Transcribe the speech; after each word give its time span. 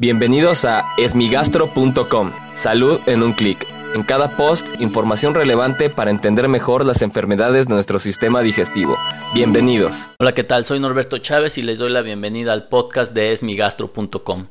Bienvenidos 0.00 0.64
a 0.64 0.86
esmigastro.com. 0.96 2.32
Salud 2.56 2.98
en 3.04 3.22
un 3.22 3.34
clic. 3.34 3.66
En 3.94 4.02
cada 4.02 4.34
post, 4.34 4.66
información 4.80 5.34
relevante 5.34 5.90
para 5.90 6.10
entender 6.10 6.48
mejor 6.48 6.86
las 6.86 7.02
enfermedades 7.02 7.66
de 7.66 7.74
nuestro 7.74 7.98
sistema 7.98 8.40
digestivo. 8.40 8.96
Bienvenidos. 9.34 10.06
Hola, 10.18 10.32
¿qué 10.32 10.42
tal? 10.42 10.64
Soy 10.64 10.80
Norberto 10.80 11.18
Chávez 11.18 11.58
y 11.58 11.62
les 11.62 11.78
doy 11.78 11.90
la 11.90 12.00
bienvenida 12.00 12.54
al 12.54 12.68
podcast 12.68 13.12
de 13.12 13.32
esmigastro.com. 13.32 14.46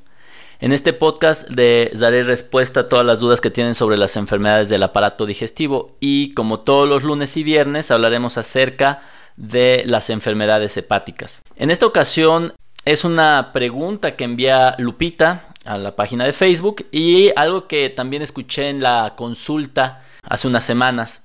En 0.59 0.71
este 0.71 0.93
podcast 0.93 1.49
les 1.49 1.99
daré 1.99 2.21
respuesta 2.21 2.81
a 2.81 2.87
todas 2.87 3.07
las 3.07 3.19
dudas 3.19 3.41
que 3.41 3.49
tienen 3.49 3.73
sobre 3.73 3.97
las 3.97 4.17
enfermedades 4.17 4.69
del 4.69 4.83
aparato 4.83 5.25
digestivo 5.25 5.97
y 5.99 6.35
como 6.35 6.59
todos 6.59 6.87
los 6.87 7.03
lunes 7.03 7.35
y 7.37 7.43
viernes 7.43 7.89
hablaremos 7.89 8.37
acerca 8.37 9.01
de 9.35 9.81
las 9.87 10.11
enfermedades 10.11 10.77
hepáticas. 10.77 11.41
En 11.55 11.71
esta 11.71 11.87
ocasión 11.87 12.53
es 12.91 13.05
una 13.05 13.51
pregunta 13.53 14.15
que 14.15 14.23
envía 14.23 14.73
Lupita 14.79 15.53
a 15.63 15.77
la 15.77 15.95
página 15.95 16.25
de 16.25 16.33
Facebook 16.33 16.87
y 16.91 17.29
algo 17.35 17.67
que 17.67 17.89
también 17.89 18.23
escuché 18.23 18.67
en 18.69 18.81
la 18.81 19.13
consulta 19.15 20.03
hace 20.23 20.47
unas 20.47 20.63
semanas. 20.63 21.21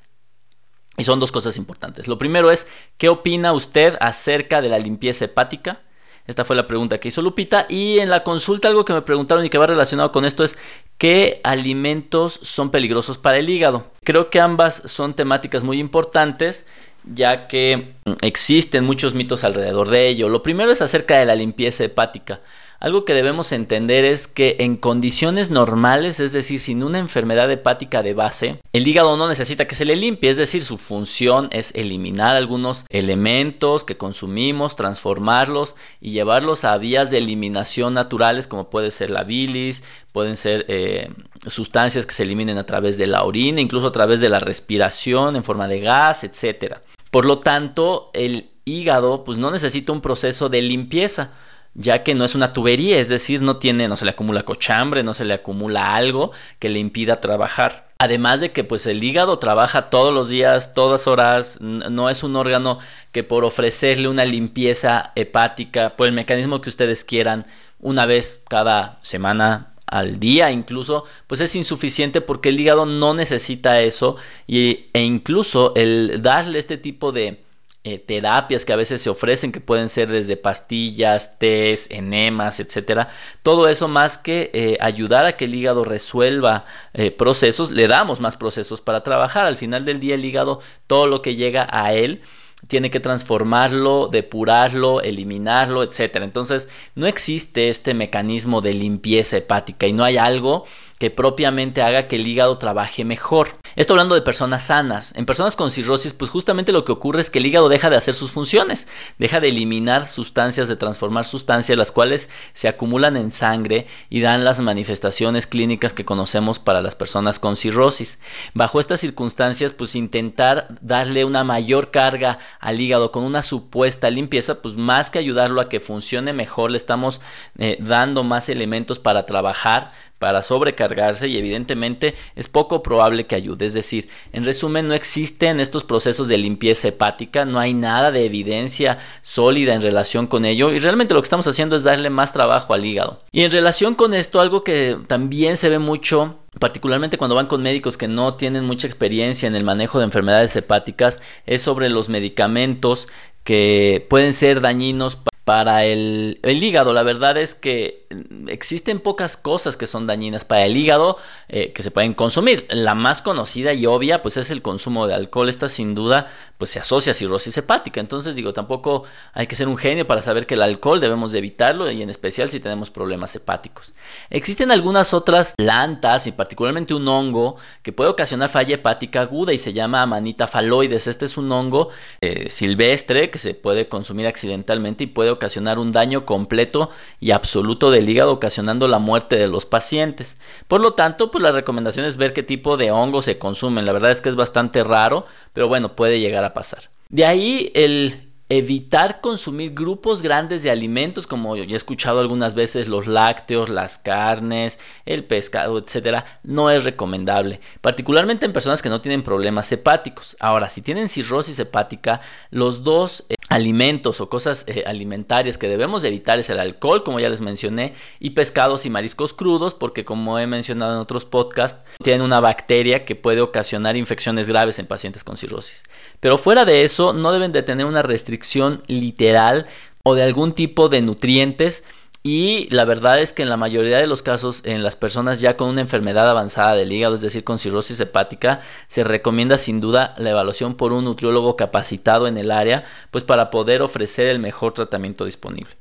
Y 0.98 1.04
son 1.04 1.20
dos 1.20 1.32
cosas 1.32 1.56
importantes. 1.56 2.06
Lo 2.06 2.18
primero 2.18 2.50
es, 2.50 2.66
¿qué 2.98 3.08
opina 3.08 3.54
usted 3.54 3.96
acerca 4.00 4.60
de 4.60 4.68
la 4.68 4.78
limpieza 4.78 5.24
hepática? 5.24 5.80
Esta 6.26 6.44
fue 6.44 6.54
la 6.54 6.66
pregunta 6.66 6.98
que 6.98 7.08
hizo 7.08 7.22
Lupita. 7.22 7.64
Y 7.70 7.98
en 7.98 8.10
la 8.10 8.24
consulta 8.24 8.68
algo 8.68 8.84
que 8.84 8.92
me 8.92 9.00
preguntaron 9.00 9.42
y 9.42 9.48
que 9.48 9.56
va 9.56 9.66
relacionado 9.66 10.12
con 10.12 10.26
esto 10.26 10.44
es, 10.44 10.58
¿qué 10.98 11.40
alimentos 11.44 12.40
son 12.42 12.70
peligrosos 12.70 13.16
para 13.16 13.38
el 13.38 13.48
hígado? 13.48 13.86
Creo 14.02 14.28
que 14.28 14.38
ambas 14.38 14.82
son 14.84 15.14
temáticas 15.14 15.62
muy 15.62 15.80
importantes 15.80 16.66
ya 17.12 17.48
que 17.48 17.94
existen 18.22 18.84
muchos 18.84 19.14
mitos 19.14 19.44
alrededor 19.44 19.90
de 19.90 20.08
ello. 20.08 20.28
Lo 20.28 20.42
primero 20.42 20.70
es 20.70 20.82
acerca 20.82 21.18
de 21.18 21.26
la 21.26 21.34
limpieza 21.34 21.84
hepática. 21.84 22.40
Algo 22.84 23.06
que 23.06 23.14
debemos 23.14 23.52
entender 23.52 24.04
es 24.04 24.28
que 24.28 24.56
en 24.60 24.76
condiciones 24.76 25.50
normales, 25.50 26.20
es 26.20 26.34
decir, 26.34 26.58
sin 26.58 26.82
una 26.82 26.98
enfermedad 26.98 27.50
hepática 27.50 28.02
de 28.02 28.12
base, 28.12 28.60
el 28.74 28.86
hígado 28.86 29.16
no 29.16 29.26
necesita 29.26 29.66
que 29.66 29.74
se 29.74 29.86
le 29.86 29.96
limpie, 29.96 30.28
es 30.28 30.36
decir, 30.36 30.62
su 30.62 30.76
función 30.76 31.48
es 31.50 31.74
eliminar 31.74 32.36
algunos 32.36 32.84
elementos 32.90 33.84
que 33.84 33.96
consumimos, 33.96 34.76
transformarlos 34.76 35.76
y 36.00 36.10
llevarlos 36.10 36.64
a 36.64 36.76
vías 36.76 37.10
de 37.10 37.18
eliminación 37.18 37.94
naturales 37.94 38.46
como 38.48 38.68
puede 38.68 38.90
ser 38.90 39.08
la 39.08 39.24
bilis, 39.24 39.82
pueden 40.12 40.36
ser 40.36 40.66
eh, 40.68 41.10
sustancias 41.46 42.04
que 42.04 42.12
se 42.12 42.24
eliminen 42.24 42.58
a 42.58 42.66
través 42.66 42.98
de 42.98 43.06
la 43.06 43.24
orina, 43.24 43.62
incluso 43.62 43.86
a 43.86 43.92
través 43.92 44.20
de 44.20 44.28
la 44.28 44.40
respiración 44.40 45.36
en 45.36 45.44
forma 45.44 45.68
de 45.68 45.80
gas, 45.80 46.22
etcétera. 46.22 46.82
Por 47.14 47.26
lo 47.26 47.38
tanto, 47.38 48.10
el 48.12 48.50
hígado 48.64 49.22
pues 49.22 49.38
no 49.38 49.52
necesita 49.52 49.92
un 49.92 50.00
proceso 50.00 50.48
de 50.48 50.60
limpieza, 50.60 51.30
ya 51.74 52.02
que 52.02 52.12
no 52.12 52.24
es 52.24 52.34
una 52.34 52.52
tubería, 52.52 52.98
es 52.98 53.08
decir, 53.08 53.40
no 53.40 53.58
tiene, 53.58 53.86
no 53.86 53.96
se 53.96 54.04
le 54.04 54.10
acumula 54.10 54.42
cochambre, 54.42 55.04
no 55.04 55.14
se 55.14 55.24
le 55.24 55.34
acumula 55.34 55.94
algo 55.94 56.32
que 56.58 56.70
le 56.70 56.80
impida 56.80 57.20
trabajar. 57.20 57.88
Además 57.98 58.40
de 58.40 58.50
que 58.50 58.64
pues 58.64 58.84
el 58.86 59.04
hígado 59.04 59.38
trabaja 59.38 59.90
todos 59.90 60.12
los 60.12 60.28
días, 60.28 60.74
todas 60.74 61.06
horas, 61.06 61.60
no 61.60 62.10
es 62.10 62.24
un 62.24 62.34
órgano 62.34 62.80
que 63.12 63.22
por 63.22 63.44
ofrecerle 63.44 64.08
una 64.08 64.24
limpieza 64.24 65.12
hepática, 65.14 65.94
por 65.96 66.08
el 66.08 66.14
mecanismo 66.14 66.60
que 66.60 66.70
ustedes 66.70 67.04
quieran, 67.04 67.46
una 67.78 68.06
vez 68.06 68.42
cada 68.48 68.98
semana, 69.02 69.73
al 69.86 70.18
día 70.18 70.50
incluso, 70.50 71.04
pues 71.26 71.40
es 71.40 71.54
insuficiente 71.56 72.20
porque 72.20 72.48
el 72.50 72.60
hígado 72.60 72.86
no 72.86 73.14
necesita 73.14 73.80
eso 73.80 74.16
y, 74.46 74.86
e 74.92 75.02
incluso 75.02 75.72
el 75.76 76.20
darle 76.22 76.58
este 76.58 76.78
tipo 76.78 77.12
de 77.12 77.44
eh, 77.86 77.98
terapias 77.98 78.64
que 78.64 78.72
a 78.72 78.76
veces 78.76 79.02
se 79.02 79.10
ofrecen, 79.10 79.52
que 79.52 79.60
pueden 79.60 79.90
ser 79.90 80.10
desde 80.10 80.38
pastillas, 80.38 81.38
tés, 81.38 81.90
enemas, 81.90 82.58
etcétera, 82.58 83.10
todo 83.42 83.68
eso 83.68 83.88
más 83.88 84.16
que 84.16 84.50
eh, 84.54 84.78
ayudar 84.80 85.26
a 85.26 85.36
que 85.36 85.44
el 85.44 85.54
hígado 85.54 85.84
resuelva 85.84 86.64
eh, 86.94 87.10
procesos, 87.10 87.70
le 87.72 87.86
damos 87.86 88.20
más 88.20 88.38
procesos 88.38 88.80
para 88.80 89.02
trabajar. 89.02 89.44
Al 89.44 89.58
final 89.58 89.84
del 89.84 90.00
día 90.00 90.14
el 90.14 90.24
hígado, 90.24 90.60
todo 90.86 91.06
lo 91.06 91.20
que 91.20 91.36
llega 91.36 91.66
a 91.70 91.92
él, 91.92 92.22
tiene 92.66 92.90
que 92.90 93.00
transformarlo, 93.00 94.08
depurarlo, 94.08 95.00
eliminarlo, 95.00 95.82
etc. 95.82 96.16
Entonces, 96.16 96.68
no 96.94 97.06
existe 97.06 97.68
este 97.68 97.94
mecanismo 97.94 98.60
de 98.60 98.74
limpieza 98.74 99.36
hepática 99.36 99.86
y 99.86 99.92
no 99.92 100.04
hay 100.04 100.16
algo 100.16 100.64
que 100.98 101.10
propiamente 101.10 101.82
haga 101.82 102.08
que 102.08 102.16
el 102.16 102.26
hígado 102.26 102.58
trabaje 102.58 103.04
mejor. 103.04 103.48
Esto 103.76 103.94
hablando 103.94 104.14
de 104.14 104.22
personas 104.22 104.64
sanas. 104.64 105.12
En 105.16 105.26
personas 105.26 105.56
con 105.56 105.70
cirrosis, 105.70 106.12
pues 106.12 106.30
justamente 106.30 106.72
lo 106.72 106.84
que 106.84 106.92
ocurre 106.92 107.20
es 107.20 107.30
que 107.30 107.38
el 107.38 107.46
hígado 107.46 107.68
deja 107.68 107.90
de 107.90 107.96
hacer 107.96 108.14
sus 108.14 108.30
funciones, 108.30 108.86
deja 109.18 109.40
de 109.40 109.48
eliminar 109.48 110.06
sustancias, 110.06 110.68
de 110.68 110.76
transformar 110.76 111.24
sustancias, 111.24 111.76
las 111.76 111.92
cuales 111.92 112.30
se 112.52 112.68
acumulan 112.68 113.16
en 113.16 113.30
sangre 113.30 113.86
y 114.10 114.20
dan 114.20 114.44
las 114.44 114.60
manifestaciones 114.60 115.46
clínicas 115.46 115.92
que 115.92 116.04
conocemos 116.04 116.58
para 116.58 116.82
las 116.82 116.94
personas 116.94 117.38
con 117.38 117.56
cirrosis. 117.56 118.18
Bajo 118.54 118.80
estas 118.80 119.00
circunstancias, 119.00 119.72
pues 119.72 119.96
intentar 119.96 120.68
darle 120.80 121.24
una 121.24 121.44
mayor 121.44 121.90
carga 121.90 122.38
al 122.60 122.80
hígado 122.80 123.10
con 123.10 123.24
una 123.24 123.42
supuesta 123.42 124.10
limpieza, 124.10 124.62
pues 124.62 124.76
más 124.76 125.10
que 125.10 125.18
ayudarlo 125.18 125.60
a 125.60 125.68
que 125.68 125.80
funcione 125.80 126.32
mejor, 126.32 126.70
le 126.70 126.76
estamos 126.76 127.20
eh, 127.58 127.76
dando 127.80 128.22
más 128.22 128.48
elementos 128.48 128.98
para 128.98 129.26
trabajar, 129.26 129.92
para 130.24 130.40
sobrecargarse 130.40 131.28
y 131.28 131.36
evidentemente 131.36 132.14
es 132.34 132.48
poco 132.48 132.82
probable 132.82 133.26
que 133.26 133.34
ayude. 133.34 133.66
Es 133.66 133.74
decir, 133.74 134.08
en 134.32 134.46
resumen, 134.46 134.88
no 134.88 134.94
existen 134.94 135.60
estos 135.60 135.84
procesos 135.84 136.28
de 136.28 136.38
limpieza 136.38 136.88
hepática, 136.88 137.44
no 137.44 137.58
hay 137.58 137.74
nada 137.74 138.10
de 138.10 138.24
evidencia 138.24 138.96
sólida 139.20 139.74
en 139.74 139.82
relación 139.82 140.26
con 140.26 140.46
ello 140.46 140.70
y 140.70 140.78
realmente 140.78 141.12
lo 141.12 141.20
que 141.20 141.26
estamos 141.26 141.46
haciendo 141.46 141.76
es 141.76 141.82
darle 141.82 142.08
más 142.08 142.32
trabajo 142.32 142.72
al 142.72 142.86
hígado. 142.86 143.20
Y 143.32 143.42
en 143.42 143.50
relación 143.50 143.94
con 143.94 144.14
esto, 144.14 144.40
algo 144.40 144.64
que 144.64 144.96
también 145.08 145.58
se 145.58 145.68
ve 145.68 145.78
mucho 145.78 146.38
particularmente 146.58 147.18
cuando 147.18 147.34
van 147.34 147.46
con 147.46 147.60
médicos 147.60 147.98
que 147.98 148.08
no 148.08 148.32
tienen 148.36 148.64
mucha 148.64 148.86
experiencia 148.86 149.46
en 149.46 149.56
el 149.56 149.64
manejo 149.64 149.98
de 149.98 150.06
enfermedades 150.06 150.56
hepáticas, 150.56 151.20
es 151.44 151.60
sobre 151.60 151.90
los 151.90 152.08
medicamentos 152.08 153.08
que 153.42 154.06
pueden 154.08 154.32
ser 154.32 154.62
dañinos 154.62 155.18
para 155.44 155.84
el, 155.84 156.38
hígado. 156.42 156.94
La 156.94 157.02
verdad 157.02 157.36
es 157.36 157.54
que 157.54 158.06
existen 158.48 159.00
pocas 159.00 159.36
cosas 159.36 159.76
que 159.76 159.86
son 159.86 160.06
dañinas 160.06 160.44
para 160.44 160.64
el 160.64 160.76
hígado 160.76 161.18
eh, 161.48 161.72
que 161.72 161.82
se 161.82 161.90
pueden 161.90 162.14
consumir. 162.14 162.66
La 162.70 162.94
más 162.94 163.20
conocida 163.20 163.74
y 163.74 163.84
obvia 163.84 164.22
pues 164.22 164.38
es 164.38 164.50
el 164.50 164.62
consumo 164.62 165.06
de 165.06 165.14
alcohol. 165.14 165.50
Esta 165.50 165.68
sin 165.68 165.94
duda 165.94 166.28
pues 166.56 166.70
se 166.70 166.78
asocia 166.78 167.10
a 167.10 167.14
cirrosis 167.14 167.56
hepática. 167.58 168.00
Entonces 168.00 168.34
digo, 168.34 168.54
tampoco 168.54 169.04
hay 169.34 169.46
que 169.46 169.56
ser 169.56 169.68
un 169.68 169.76
genio 169.76 170.06
para 170.06 170.22
saber 170.22 170.46
que 170.46 170.54
el 170.54 170.62
alcohol 170.62 171.00
debemos 171.00 171.32
de 171.32 171.38
evitarlo 171.38 171.90
y 171.90 172.00
en 172.00 172.08
especial 172.08 172.48
si 172.48 172.58
tenemos 172.60 172.90
problemas 172.90 173.34
hepáticos. 173.36 173.92
Existen 174.30 174.70
algunas 174.70 175.12
otras 175.12 175.52
plantas 175.56 176.26
y 176.26 176.32
particularmente 176.32 176.94
un 176.94 177.06
hongo 177.06 177.56
que 177.82 177.92
puede 177.92 178.08
ocasionar 178.08 178.48
falla 178.48 178.76
hepática 178.76 179.20
aguda 179.20 179.52
y 179.52 179.58
se 179.58 179.74
llama 179.74 180.00
Amanita 180.00 180.46
faloides. 180.46 181.06
Este 181.06 181.26
es 181.26 181.36
un 181.36 181.52
hongo 181.52 181.90
eh, 182.22 182.48
silvestre 182.48 183.28
que 183.28 183.38
se 183.38 183.52
puede 183.52 183.88
consumir 183.88 184.26
accidentalmente 184.26 185.04
y 185.04 185.08
puede 185.08 185.33
ocasionar 185.34 185.78
un 185.78 185.92
daño 185.92 186.24
completo 186.24 186.90
y 187.20 187.30
absoluto 187.30 187.90
del 187.90 188.08
hígado, 188.08 188.32
ocasionando 188.32 188.88
la 188.88 188.98
muerte 188.98 189.36
de 189.36 189.46
los 189.46 189.66
pacientes. 189.66 190.38
Por 190.66 190.80
lo 190.80 190.94
tanto, 190.94 191.30
pues 191.30 191.42
la 191.42 191.52
recomendación 191.52 192.06
es 192.06 192.16
ver 192.16 192.32
qué 192.32 192.42
tipo 192.42 192.76
de 192.76 192.90
hongos 192.90 193.26
se 193.26 193.38
consumen. 193.38 193.84
La 193.84 193.92
verdad 193.92 194.10
es 194.10 194.20
que 194.20 194.28
es 194.28 194.36
bastante 194.36 194.82
raro, 194.82 195.26
pero 195.52 195.68
bueno, 195.68 195.94
puede 195.96 196.20
llegar 196.20 196.44
a 196.44 196.54
pasar. 196.54 196.90
De 197.08 197.24
ahí 197.24 197.70
el 197.74 198.32
evitar 198.48 199.20
consumir 199.20 199.72
grupos 199.72 200.20
grandes 200.20 200.62
de 200.62 200.70
alimentos, 200.70 201.26
como 201.26 201.56
ya 201.56 201.64
he 201.64 201.74
escuchado 201.74 202.20
algunas 202.20 202.54
veces, 202.54 202.88
los 202.88 203.06
lácteos, 203.06 203.68
las 203.68 203.98
carnes, 203.98 204.78
el 205.06 205.24
pescado, 205.24 205.78
etcétera, 205.78 206.40
no 206.42 206.70
es 206.70 206.84
recomendable, 206.84 207.60
particularmente 207.80 208.44
en 208.44 208.52
personas 208.52 208.82
que 208.82 208.90
no 208.90 209.00
tienen 209.00 209.22
problemas 209.22 209.72
hepáticos. 209.72 210.36
Ahora, 210.40 210.68
si 210.68 210.82
tienen 210.82 211.08
cirrosis 211.08 211.58
hepática, 211.58 212.20
los 212.50 212.84
dos 212.84 213.24
alimentos 213.54 214.20
o 214.20 214.28
cosas 214.28 214.64
eh, 214.66 214.82
alimentarias 214.84 215.58
que 215.58 215.68
debemos 215.68 216.02
evitar 216.02 216.40
es 216.40 216.50
el 216.50 216.58
alcohol, 216.58 217.04
como 217.04 217.20
ya 217.20 217.30
les 217.30 217.40
mencioné, 217.40 217.94
y 218.18 218.30
pescados 218.30 218.84
y 218.84 218.90
mariscos 218.90 219.32
crudos, 219.32 219.74
porque 219.74 220.04
como 220.04 220.40
he 220.40 220.46
mencionado 220.48 220.94
en 220.94 220.98
otros 220.98 221.24
podcasts, 221.24 221.84
tienen 222.02 222.22
una 222.22 222.40
bacteria 222.40 223.04
que 223.04 223.14
puede 223.14 223.40
ocasionar 223.40 223.96
infecciones 223.96 224.48
graves 224.48 224.80
en 224.80 224.86
pacientes 224.86 225.22
con 225.22 225.36
cirrosis. 225.36 225.84
Pero 226.18 226.36
fuera 226.36 226.64
de 226.64 226.82
eso, 226.82 227.12
no 227.12 227.30
deben 227.30 227.52
de 227.52 227.62
tener 227.62 227.86
una 227.86 228.02
restricción 228.02 228.82
literal 228.88 229.66
o 230.02 230.16
de 230.16 230.24
algún 230.24 230.52
tipo 230.52 230.88
de 230.88 231.00
nutrientes. 231.00 231.84
Y 232.26 232.68
la 232.70 232.86
verdad 232.86 233.20
es 233.20 233.34
que 233.34 233.42
en 233.42 233.50
la 233.50 233.58
mayoría 233.58 233.98
de 233.98 234.06
los 234.06 234.22
casos, 234.22 234.62
en 234.64 234.82
las 234.82 234.96
personas 234.96 235.42
ya 235.42 235.58
con 235.58 235.68
una 235.68 235.82
enfermedad 235.82 236.30
avanzada 236.30 236.74
del 236.74 236.90
hígado, 236.90 237.16
es 237.16 237.20
decir, 237.20 237.44
con 237.44 237.58
cirrosis 237.58 238.00
hepática, 238.00 238.62
se 238.88 239.04
recomienda 239.04 239.58
sin 239.58 239.82
duda 239.82 240.14
la 240.16 240.30
evaluación 240.30 240.74
por 240.74 240.94
un 240.94 241.04
nutriólogo 241.04 241.54
capacitado 241.56 242.26
en 242.26 242.38
el 242.38 242.50
área, 242.50 242.86
pues 243.10 243.24
para 243.24 243.50
poder 243.50 243.82
ofrecer 243.82 244.28
el 244.28 244.38
mejor 244.38 244.72
tratamiento 244.72 245.26
disponible. 245.26 245.76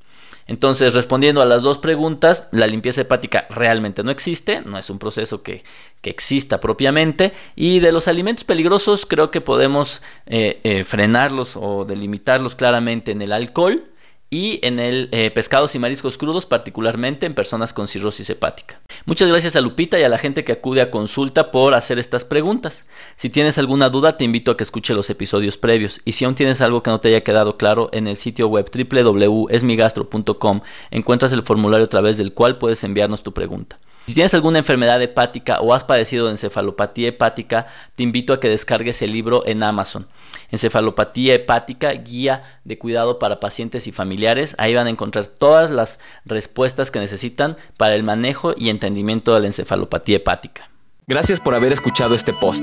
Entonces, 0.46 0.94
respondiendo 0.94 1.42
a 1.42 1.46
las 1.46 1.64
dos 1.64 1.78
preguntas, 1.78 2.50
la 2.52 2.68
limpieza 2.68 3.00
hepática 3.00 3.48
realmente 3.50 4.04
no 4.04 4.12
existe, 4.12 4.60
no 4.60 4.78
es 4.78 4.90
un 4.90 5.00
proceso 5.00 5.44
que, 5.44 5.64
exista 6.04 6.60
propiamente. 6.60 7.32
Y 7.56 7.80
de 7.80 7.94
los 7.94 8.10
alimentos 8.10 8.44
peligrosos, 8.44 9.06
creo 9.06 9.32
que 9.32 9.40
podemos 9.40 10.02
eh, 10.26 10.60
eh, 10.66 10.84
frenarlos 10.84 11.56
o 11.56 11.86
delimitarlos 11.86 12.58
claramente 12.58 13.14
en 13.14 13.22
el 13.22 13.32
alcohol 13.32 13.93
y 14.34 14.60
en 14.64 14.80
el 14.80 15.10
eh, 15.12 15.30
pescados 15.30 15.76
y 15.76 15.80
mariscos 15.80 16.18
crudos, 16.18 16.48
particularmente 16.48 17.28
en 17.28 17.36
personas 17.36 17.72
con 17.72 17.88
cirrosis 17.88 18.32
hepática. 18.32 18.82
Muchas 19.06 19.30
gracias 19.30 19.56
a 19.56 19.62
Lupita 19.62 20.00
y 20.00 20.04
a 20.04 20.10
la 20.10 20.18
gente 20.18 20.44
que 20.44 20.54
acude 20.54 20.82
a 20.82 20.90
consulta 20.90 21.52
por 21.52 21.76
hacer 21.76 22.00
estas 22.00 22.26
preguntas. 22.26 22.88
Si 23.16 23.30
tienes 23.30 23.60
alguna 23.60 23.90
duda, 23.90 24.18
te 24.18 24.24
invito 24.24 24.50
a 24.50 24.58
que 24.58 24.64
escuche 24.64 24.96
los 24.96 25.12
episodios 25.12 25.58
previos 25.58 26.02
y 26.04 26.14
si 26.14 26.26
aún 26.26 26.34
tienes 26.34 26.62
algo 26.62 26.82
que 26.82 26.90
no 26.90 27.00
te 27.00 27.10
haya 27.10 27.24
quedado 27.24 27.58
claro, 27.58 27.90
en 27.92 28.08
el 28.08 28.18
sitio 28.18 28.48
web 28.48 28.72
www.esmigastro.com 28.74 30.62
encuentras 30.90 31.32
el 31.32 31.44
formulario 31.44 31.86
a 31.86 31.90
través 31.90 32.18
del 32.18 32.34
cual 32.34 32.58
puedes 32.58 32.84
enviarnos 32.84 33.22
tu 33.22 33.36
pregunta. 33.36 33.78
Si 34.06 34.14
tienes 34.14 34.34
alguna 34.34 34.60
enfermedad 34.60 35.02
hepática 35.02 35.62
o 35.62 35.74
has 35.74 35.86
padecido 35.86 36.26
de 36.26 36.32
encefalopatía 36.32 37.08
hepática, 37.08 37.68
te 37.96 38.04
invito 38.04 38.34
a 38.34 38.40
que 38.40 38.50
descargues 38.50 39.02
el 39.02 39.14
libro 39.14 39.44
en 39.46 39.64
Amazon. 39.64 40.08
Encefalopatía 40.52 41.36
hepática, 41.36 41.94
guía 41.94 42.44
de 42.66 42.78
cuidado 42.78 43.18
para 43.18 43.40
pacientes 43.40 43.88
y 43.88 43.94
familiares. 43.94 44.56
Ahí 44.58 44.76
van 44.76 44.88
a 44.88 44.90
encontrar 44.90 45.28
todas 45.28 45.72
las 45.72 46.02
respuestas 46.26 46.92
que 46.92 47.00
necesitan 47.00 47.56
para 47.78 47.96
el 47.96 48.04
manejo 48.04 48.54
y 48.58 48.70
entendimiento 48.70 49.34
de 49.34 49.40
la 49.40 49.48
encefalopatía 49.48 50.18
hepática. 50.18 50.70
Gracias 51.08 51.40
por 51.40 51.56
haber 51.56 51.72
escuchado 51.72 52.14
este 52.14 52.34
post. 52.34 52.62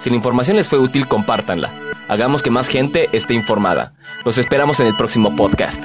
Si 0.00 0.10
la 0.10 0.16
información 0.16 0.56
les 0.56 0.68
fue 0.68 0.78
útil, 0.78 1.06
compártanla. 1.06 1.72
Hagamos 2.08 2.42
que 2.42 2.50
más 2.50 2.66
gente 2.66 3.08
esté 3.12 3.34
informada. 3.34 3.92
Los 4.24 4.38
esperamos 4.38 4.80
en 4.80 4.88
el 4.88 4.96
próximo 4.96 5.36
podcast. 5.36 5.80